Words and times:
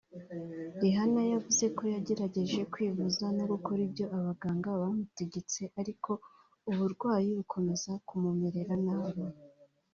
Rihanna 0.81 1.21
yavuze 1.33 1.65
ko 1.75 1.81
yagerageje 1.93 2.59
kwivuza 2.73 3.25
no 3.37 3.43
gukora 3.51 3.79
ibyo 3.87 4.05
abaganga 4.17 4.69
bamutegetse 4.81 5.61
ariko 5.81 6.11
uburwayi 6.69 7.29
bukomeza 7.37 7.91
kumumerera 8.07 8.75
nabi 8.85 9.21